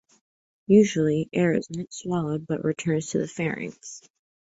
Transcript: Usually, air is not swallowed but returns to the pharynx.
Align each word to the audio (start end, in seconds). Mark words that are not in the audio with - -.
Usually, 0.65 1.29
air 1.31 1.53
is 1.53 1.69
not 1.69 1.93
swallowed 1.93 2.47
but 2.47 2.63
returns 2.63 3.11
to 3.11 3.19
the 3.19 3.27
pharynx. 3.27 4.01